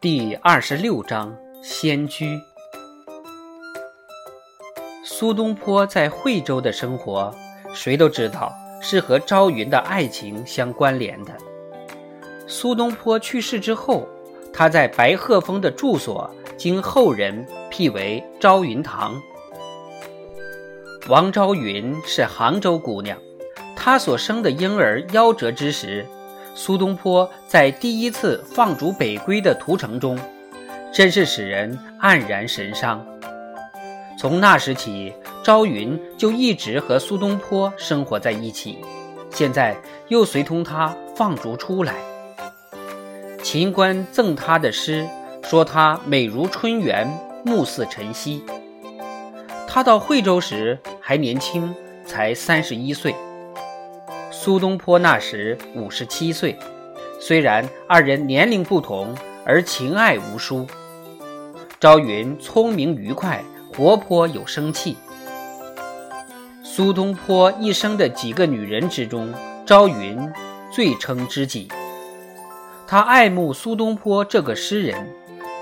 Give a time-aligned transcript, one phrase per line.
[0.00, 2.40] 第二十六章仙居。
[5.02, 7.34] 苏东坡在惠州的生活，
[7.74, 11.32] 谁都知道是和朝云的爱情相关联的。
[12.46, 14.06] 苏东坡去世之后，
[14.52, 19.20] 他在白鹤峰的住所经后人辟为朝云堂。
[21.08, 23.18] 王朝云是杭州姑娘，
[23.74, 26.06] 她所生的婴儿夭折之时。
[26.58, 30.18] 苏东坡在第一次放逐北归的途程中，
[30.92, 33.06] 真是使人黯然神伤。
[34.18, 35.12] 从那时起，
[35.44, 38.80] 朝云就一直和苏东坡生活在一起，
[39.30, 39.76] 现在
[40.08, 41.94] 又随同他放逐出来。
[43.40, 45.08] 秦观赠他的诗
[45.44, 47.08] 说他美如春园，
[47.44, 48.42] 目似晨曦。
[49.68, 51.72] 他到惠州时还年轻，
[52.04, 53.14] 才三十一岁。
[54.40, 56.56] 苏东坡那时五十七岁，
[57.18, 59.12] 虽然二人年龄不同，
[59.44, 60.64] 而情爱无殊。
[61.80, 63.42] 朝云聪明愉快，
[63.74, 64.96] 活泼有生气。
[66.62, 69.34] 苏东坡一生的几个女人之中，
[69.66, 70.16] 朝云
[70.70, 71.68] 最称知己。
[72.86, 75.12] 他爱慕苏东坡这个诗人，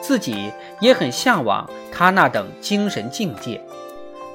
[0.02, 3.58] 自己也很向往他那等精神境界。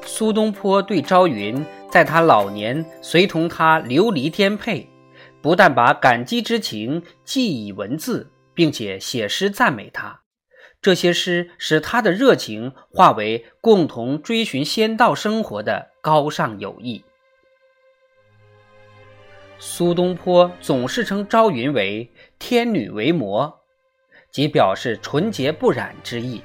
[0.04, 1.64] 苏东坡对朝云。
[1.92, 4.88] 在他老年随同他流离颠沛，
[5.42, 10.22] 不但把感激之情记以文字，并且写诗赞美他。
[10.82, 17.04] 这些诗使他的热情化为共同追寻仙道生活的高尚友谊。
[19.60, 23.60] 苏东坡总是称朝云为“天女为魔”，
[24.32, 26.42] 即表示纯洁不染之意。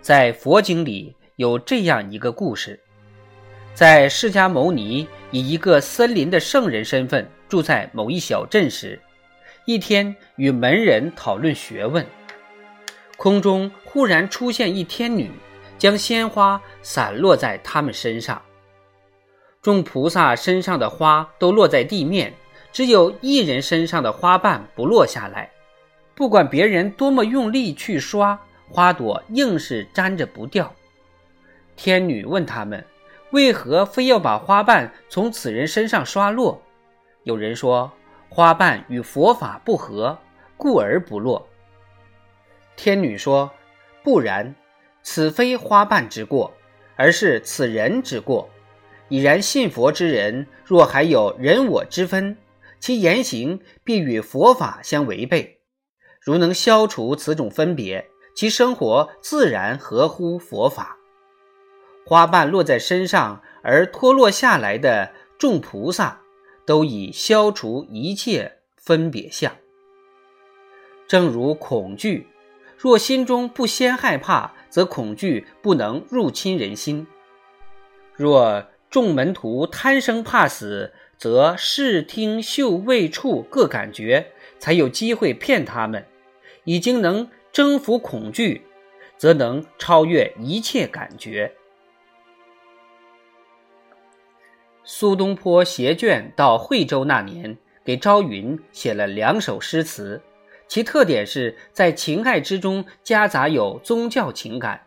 [0.00, 2.80] 在佛经里有这样一个故事。
[3.76, 8.98] 在释迦牟尼以一个森林的圣人身份住在某一小镇时，
[9.66, 12.06] 一天与门人讨论学问，
[13.18, 15.30] 空中忽然出现一天女，
[15.76, 18.40] 将鲜花散落在他们身上。
[19.60, 22.32] 众菩萨身上的花都落在地面，
[22.72, 25.50] 只有一人身上的花瓣不落下来。
[26.14, 28.40] 不管别人多么用力去刷，
[28.70, 30.74] 花朵硬是粘着不掉。
[31.76, 32.82] 天女问他们。
[33.36, 36.62] 为何非要把花瓣从此人身上刷落？
[37.24, 37.92] 有人说，
[38.30, 40.18] 花瓣与佛法不合，
[40.56, 41.46] 故而不落。
[42.76, 43.50] 天女说
[44.02, 44.54] ：“不然，
[45.02, 46.50] 此非花瓣之过，
[46.96, 48.48] 而是此人之过。
[49.10, 52.38] 已然信佛之人，若还有人我之分，
[52.80, 55.60] 其言行必与佛法相违背。
[56.22, 60.96] 如能消除此种分别，其生活自然合乎佛法。”
[62.06, 66.20] 花瓣落在身上而脱落下来的众菩萨，
[66.64, 69.52] 都已消除一切分别相。
[71.08, 72.28] 正如恐惧，
[72.78, 77.06] 若心中不先害怕，则恐惧不能入侵人心；
[78.14, 86.06] 若众门徒贪生怕死，则视听嗅味触各感觉才有机会骗他们。
[86.62, 88.62] 已经能征服恐惧，
[89.16, 91.52] 则能超越一切感觉。
[94.88, 100.22] 苏东坡携卷到惠州那年，给朝云写了两首诗词，
[100.68, 104.80] 其特点是在情爱之中夹杂有宗教情感。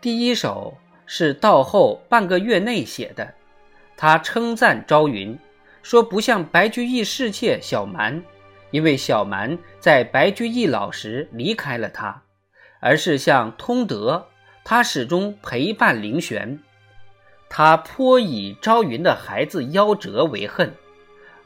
[0.00, 3.34] 第一首是到后半个月内写的，
[3.98, 5.38] 他称赞朝云，
[5.82, 8.22] 说不像白居易侍妾小蛮，
[8.70, 12.22] 因为小蛮在白居易老时离开了他，
[12.80, 14.26] 而是像通德，
[14.64, 16.58] 他始终陪伴灵玄。
[17.54, 20.74] 他颇以朝云的孩子夭折为恨，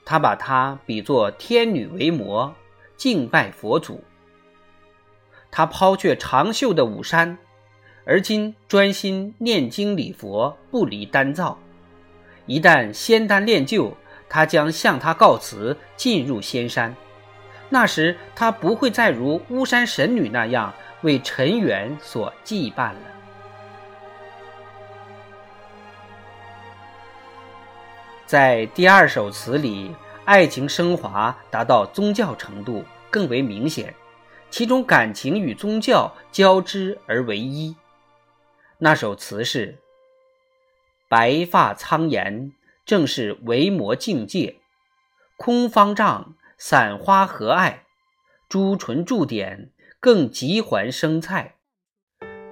[0.05, 2.55] 他把她比作天女为魔，
[2.97, 4.05] 敬拜佛祖。
[5.50, 7.37] 他抛却长袖的武山，
[8.05, 11.59] 而今专心念经礼佛，不离丹灶。
[12.47, 13.93] 一旦仙丹炼就，
[14.29, 16.94] 他将向他告辞，进入仙山。
[17.69, 23.15] 那时他不会再如巫山神女那样为尘缘所羁绊了。
[28.26, 29.94] 在第二首词里，
[30.25, 33.94] 爱情升华达到宗教程度更为明显，
[34.50, 37.76] 其中感情与宗教交织而为一。
[38.78, 39.78] 那首词是
[41.08, 42.52] ：“白发苍颜，
[42.84, 44.56] 正是为魔境界；
[45.37, 47.84] 空方丈，散花何爱？
[48.49, 49.70] 朱唇驻点，
[50.00, 51.55] 更急还生菜。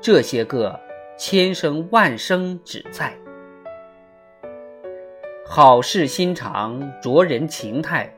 [0.00, 0.80] 这些个，
[1.18, 3.18] 千声万声只在。”
[5.46, 8.10] 好事心肠，着人情态。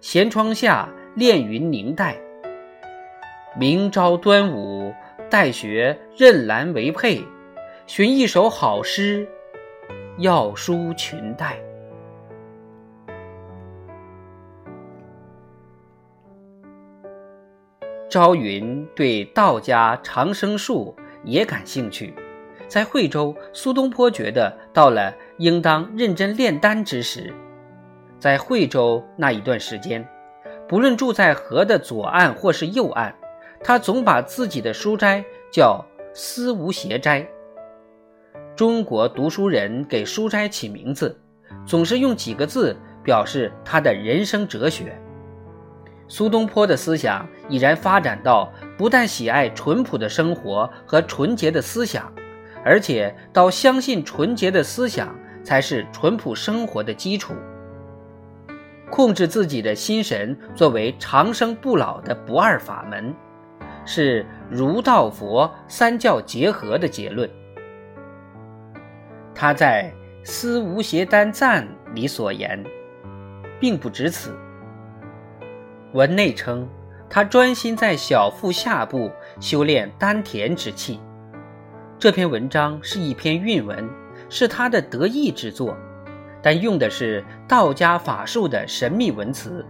[0.00, 2.16] 闲窗下，恋云凝黛。
[3.58, 4.92] 明朝端午，
[5.28, 7.22] 待学任兰为佩，
[7.86, 9.28] 寻一首好诗，
[10.16, 11.58] 要书裙带。
[18.08, 22.14] 朝云对道家长生术也感兴趣，
[22.66, 27.34] 在惠州，苏东坡觉得到了应当认真炼丹之时。
[28.20, 30.08] 在惠州那一段时间，
[30.68, 33.12] 不论住在河的左岸或是右岸，
[33.60, 35.84] 他总把自己的书斋叫
[36.14, 37.26] 思无邪斋。
[38.54, 41.18] 中国读书人给书斋起名字，
[41.66, 44.96] 总是用几个字表示他的人生哲学。
[46.06, 52.12] 苏东坡的思想已然发展到不但喜爱淳朴的生活和纯洁的思想，
[52.64, 55.12] 而且到相信纯洁的思想
[55.42, 57.34] 才是淳朴生活的基础。
[58.90, 63.14] 控制自己的心神作为长生不老的不二法门，
[63.86, 67.28] 是儒道佛三教结合的结论。
[69.34, 69.90] 他在
[70.28, 72.62] 《思无邪丹赞》里所言，
[73.58, 74.36] 并不止此。
[75.94, 76.68] 文内称，
[77.08, 79.10] 他专心在小腹下部
[79.40, 81.00] 修炼丹田之气。
[81.98, 83.88] 这篇文章是一篇韵文，
[84.32, 85.76] 是他的得意之作，
[86.42, 89.62] 但用的是道家法术的神秘文辞，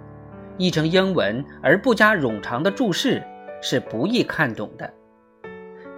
[0.57, 3.21] 译成英文而不加冗长的注释，
[3.61, 4.89] 是不易看懂的。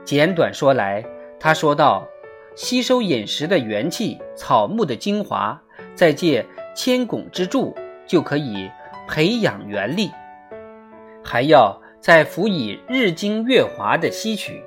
[0.03, 1.05] 简短说来，
[1.39, 2.09] 他说道：
[2.57, 5.61] 吸收饮食的元气、草木的精华，
[5.95, 6.43] 再借
[6.75, 7.77] 千汞之助，
[8.07, 8.71] 就可以。
[9.07, 10.11] 培养元力，
[11.23, 14.63] 还要再辅以日精月华的吸取。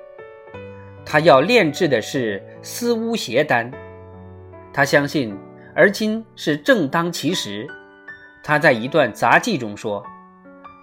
[1.04, 3.72] 他要炼制的是思乌邪丹，
[4.78, 5.36] 他相信，
[5.74, 7.68] 而今是正当其时。
[8.44, 10.06] 他在一段杂记中说，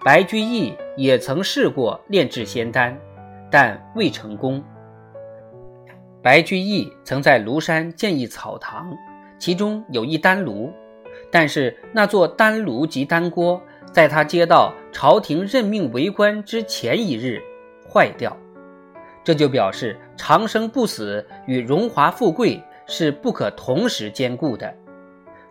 [0.05, 2.99] 白居易也曾试过炼制仙丹，
[3.49, 4.61] 但未成功。
[6.21, 8.93] 白居易曾在庐山建一草堂，
[9.39, 10.73] 其中有一丹炉。
[11.31, 13.63] 但是那座丹炉及丹锅，
[13.93, 17.41] 在他接到朝廷任命为官之前一日
[17.89, 18.37] 坏掉，
[19.23, 24.75] 这就表示长生不死与荣华富贵是不可同时兼顾的。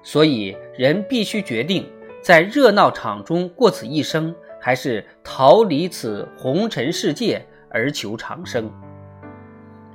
[0.02, 1.90] 所以人必须决定，
[2.22, 8.72] 在热闹场中过此一生，还是逃离此红尘世界而求长生。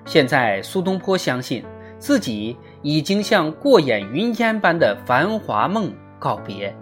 [0.05, 1.65] 现在苏东坡相信。
[2.01, 6.73] 自己已经向过眼云烟般的繁华梦告别，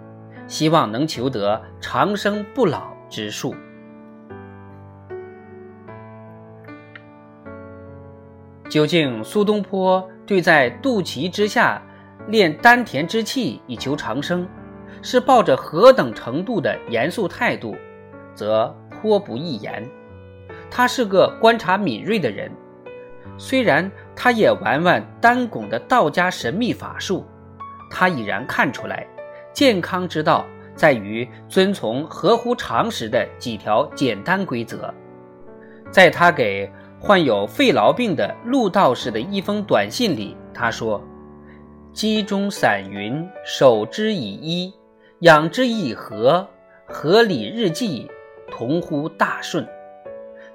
[0.47, 3.55] 希望能求得长生不老之术。
[8.69, 11.81] 究竟苏东坡对在肚脐之下
[12.27, 14.47] 练丹田之气以求长生，
[15.01, 17.75] 是抱着何等程度的严肃态度，
[18.35, 19.87] 则颇不易言。
[20.69, 22.51] 他是个观察敏锐的人。
[23.37, 27.25] 虽然他也玩玩丹拱的道家神秘法术，
[27.89, 29.07] 他已然看出来，
[29.53, 34.93] 健康之道在于遵从合乎常识的几条简单规则。
[35.89, 41.01] 在他给患有肺痨病的陆道士的一封短信里，他说
[41.93, 44.73] ：“机中散云，守之以一，
[45.19, 46.47] 养之以和，
[46.87, 48.09] 合理日记，
[48.49, 49.65] 同乎大顺。”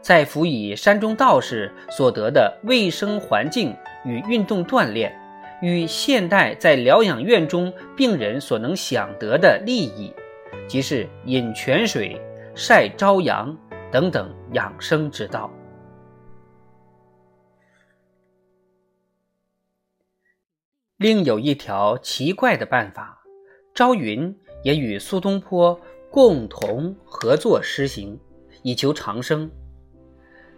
[0.02, 3.72] 再辅以山中道士所得的卫生环境
[4.04, 5.16] 与运动锻炼，
[5.62, 10.12] 与现代在疗养院中病人所能享得的利益，
[10.66, 12.20] 即是饮泉水、
[12.52, 13.56] 晒朝阳
[13.92, 15.48] 等等养生之道。
[21.02, 23.20] 另有一条奇怪的办法，
[23.74, 24.32] 朝云
[24.62, 25.76] 也与苏东坡
[26.08, 28.16] 共同合作施行，
[28.62, 29.50] 以求长生。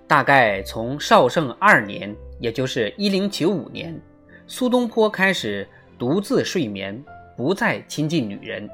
[0.06, 3.98] 大概从绍圣二年，也就是一零九五年，
[4.46, 5.66] 苏东坡开始
[5.98, 7.02] 独自睡眠，
[7.38, 8.68] 不再亲近女人。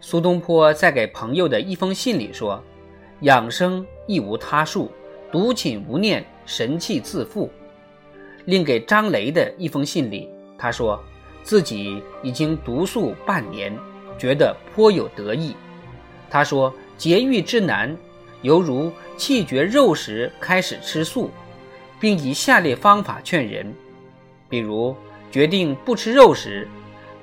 [0.00, 2.64] 苏东坡在给朋友的一封信里说
[3.20, 4.90] ：“养生亦无他术，
[5.30, 7.50] 独寝无念，神气自复。”
[8.46, 10.30] 另给张雷的一封信里，
[10.62, 11.02] 他说
[11.42, 13.76] 自己已经独宿半年，
[14.16, 15.56] 觉得颇有得意。
[16.30, 17.96] 他说节欲之难。
[18.42, 21.30] 犹如气绝肉食，开始吃素，
[22.00, 23.72] 并以下列方法劝人：
[24.48, 24.96] 比如
[25.30, 26.66] 决定不吃肉食，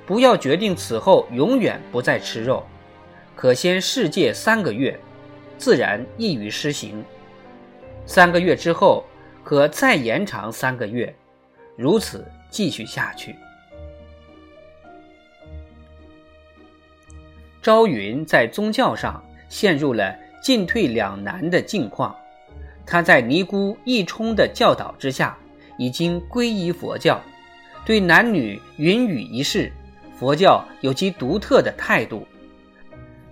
[0.06, 2.64] 不要决定此后永远不再吃肉，
[3.36, 4.98] 可先试戒三个月，
[5.58, 7.04] 自然易于施行。
[8.06, 9.04] 三个月之后，
[9.44, 11.14] 可再延长三个月，
[11.76, 13.36] 如此继续下去。
[17.62, 20.14] 朝云在宗教上陷入了。
[20.42, 22.16] 进退两难的境况。
[22.86, 25.36] 他在尼姑一冲的教导之下，
[25.76, 27.20] 已经皈依佛教，
[27.84, 29.70] 对男女云雨一事，
[30.18, 32.26] 佛教有其独特的态度。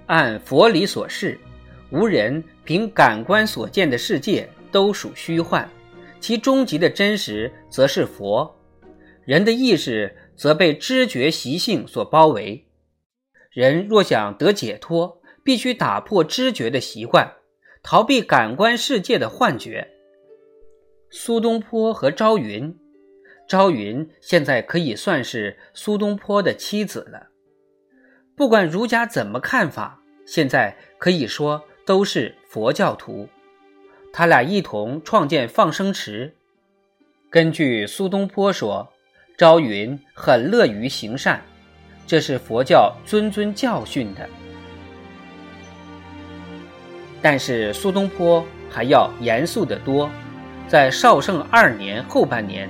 [0.05, 1.41] 按佛理所示，
[1.89, 5.67] 无人凭感官所见的世界都属虚幻，
[6.21, 8.55] 其终极的真实则是佛。
[9.29, 12.67] 人的意识则被知觉习性所包围。
[13.51, 17.35] 人若想得解脱，必须打破知觉的习惯，
[17.83, 19.91] 逃避感官世界的幻觉。
[21.11, 22.75] 苏东坡和朝云，
[23.47, 27.29] 朝云现在可以算是苏东坡的妻子了。
[28.35, 33.29] 不管儒家怎么看法，现在可以说都是佛教徒。
[34.11, 36.35] 他俩一同创建放生池。
[37.29, 38.91] 根据苏东坡说。
[39.39, 41.41] 朝云很乐于行善，
[42.09, 44.29] 这是佛教谆谆教训的。
[47.23, 50.11] 但是苏东坡还要严肃得多。
[50.67, 52.69] 在绍圣二年后半年，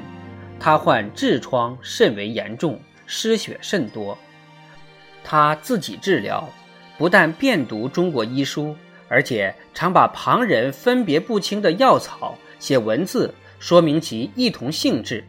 [0.61, 4.17] 他患痔疮甚为严重，失血甚多。
[5.25, 6.47] 他自己治疗，
[6.99, 8.77] 不但遍读中国医书，
[9.09, 15.25] 而且常把旁人分别不清的药草写文字，说明其异同性质。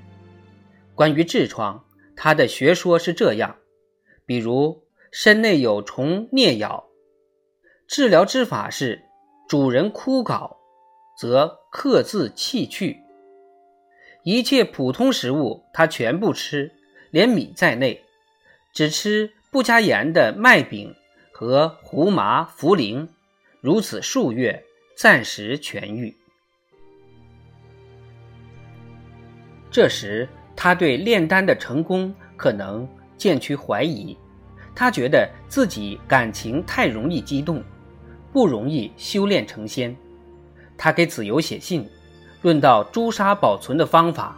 [1.00, 1.86] 关于痔疮，
[2.18, 3.56] 他的学说是这样：
[4.26, 6.90] 比如身内有虫啮咬，
[7.88, 9.02] 治疗之法是
[9.48, 10.58] 主人枯槁，
[11.18, 13.00] 则刻字弃去。
[14.24, 16.70] 一切普通食物他全部吃，
[17.12, 18.04] 连米在内，
[18.74, 20.94] 只吃不加盐的麦饼
[21.32, 23.08] 和胡麻、茯苓，
[23.62, 24.66] 如此数月，
[24.98, 26.14] 暂时痊愈。
[29.72, 30.28] 这时。
[30.62, 32.86] 他对炼丹的成功可能
[33.16, 34.18] 渐趋怀疑，
[34.76, 37.64] 他觉得自己感情太容易激动，
[38.34, 39.96] 不容易修炼成仙。
[40.78, 41.90] 他给子由写信，
[42.42, 44.38] 论到朱砂保存的方法，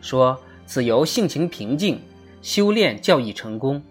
[0.00, 2.02] 说子由性情平静，
[2.42, 3.78] 修炼较易成功。《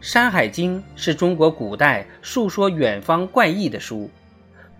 [0.00, 4.08] 山海经》是中国古代述说远方怪异的书。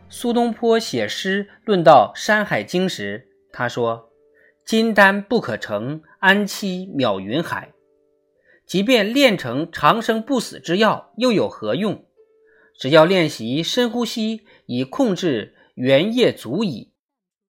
[0.08, 4.13] 苏东坡写诗论到《山海经》时，他说。
[4.64, 7.74] 金丹不可成，安期渺云海。
[8.64, 12.06] 即便炼成长生不死之药，又有何用？
[12.78, 16.92] 只要练习深呼吸，以控制原液足矣。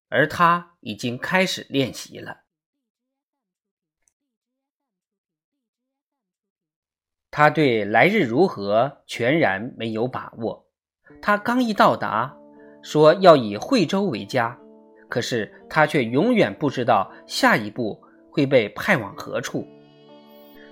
[0.08, 2.42] 而他已经开始练习了。
[7.30, 10.68] 他对来日如何全然没有把握。
[11.20, 12.36] 他刚一到达，
[12.82, 14.60] 说要以惠州为家。
[15.08, 19.66] 可是他却永远不知道下一步会被派往何处。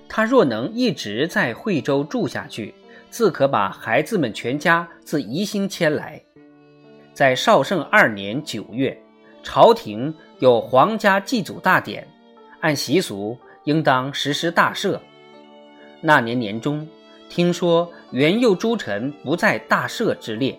[0.09, 2.75] 他若能一直在惠州住下去，
[3.11, 6.23] 自可把孩子们全家自宜兴迁来。
[7.13, 8.97] 在绍圣二年九月，
[9.43, 12.07] 朝廷有皇家祭祖大典，
[12.61, 14.99] 按习俗应当实施大赦。
[16.01, 16.87] 那年年中，
[17.31, 20.59] 听说元佑诸臣不在大赦之列，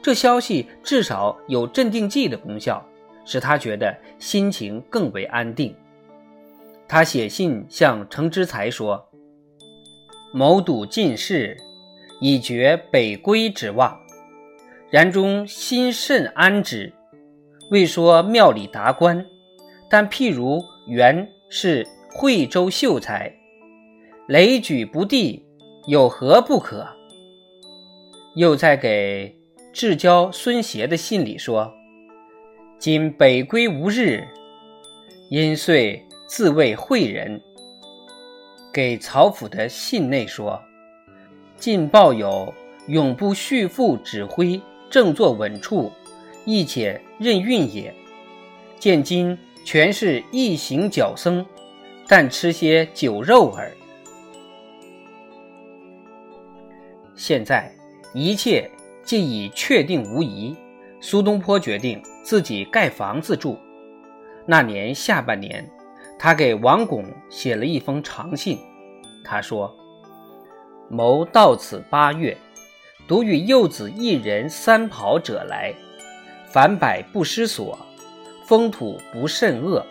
[0.00, 2.84] 这消息至少有镇定剂的功效。
[3.24, 5.74] 使他觉得心情更为安定。
[6.88, 9.08] 他写信向程之才说
[10.34, 11.56] ：“谋睹进士，
[12.20, 13.96] 以绝北归之望。
[14.90, 16.92] 然中心甚安之。
[17.70, 19.24] 未说庙里达官，
[19.88, 23.32] 但譬如原是惠州秀才，
[24.26, 25.44] 雷举不第，
[25.86, 26.84] 有何不可？”
[28.34, 29.36] 又在给
[29.72, 31.72] 至交孙协的信里说。
[32.80, 34.26] 今北归无日，
[35.28, 37.38] 因遂自谓惠人。
[38.72, 40.58] 给曹府的信内说
[41.60, 42.54] ：“晋报有
[42.86, 44.58] 永不续父指挥，
[44.88, 45.92] 正坐稳处，
[46.46, 47.94] 亦且任运也。
[48.78, 51.44] 见今全是一行脚僧，
[52.08, 53.70] 但吃些酒肉耳。
[57.14, 57.70] 现在
[58.14, 58.70] 一切
[59.04, 60.56] 既已确定无疑。”
[61.02, 63.58] 苏东坡决定自己盖房子住。
[64.46, 65.68] 那年下半年，
[66.16, 68.56] 他给王巩写了一封长信。
[69.24, 69.68] 他说
[70.88, 72.36] ：“谋到此八月，
[73.08, 75.74] 独与幼子一人三跑者来，
[76.46, 77.76] 凡百不失所，
[78.44, 79.84] 风土不甚恶。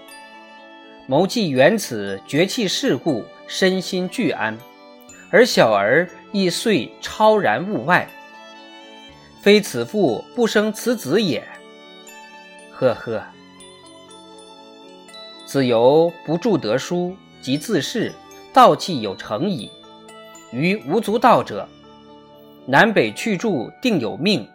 [1.08, 4.58] 谋既缘此绝气世故，身心俱安，
[5.30, 8.08] 而小儿亦遂超然物外。”
[9.44, 11.46] 非此父不生此子也。
[12.80, 13.22] 呵呵。
[15.46, 18.14] 子由不著得书，即自是
[18.54, 19.70] 道气有成矣。
[20.54, 21.68] 于无足道者，
[22.66, 24.48] 南北去住定有命，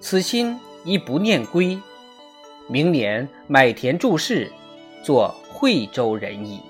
[0.00, 1.80] 此心亦不念归。
[2.66, 4.50] 明年买田注释，
[5.04, 6.60] 做惠州人矣。